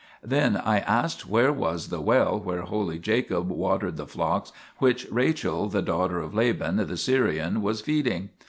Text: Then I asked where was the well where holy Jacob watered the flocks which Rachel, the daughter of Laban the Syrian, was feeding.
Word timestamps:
Then 0.23 0.57
I 0.57 0.79
asked 0.79 1.27
where 1.29 1.53
was 1.53 1.89
the 1.89 2.01
well 2.01 2.39
where 2.39 2.63
holy 2.63 2.97
Jacob 2.97 3.49
watered 3.51 3.97
the 3.97 4.07
flocks 4.07 4.51
which 4.79 5.05
Rachel, 5.11 5.69
the 5.69 5.83
daughter 5.83 6.17
of 6.19 6.33
Laban 6.33 6.77
the 6.77 6.97
Syrian, 6.97 7.61
was 7.61 7.81
feeding. 7.81 8.29